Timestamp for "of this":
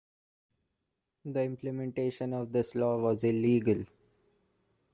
2.33-2.73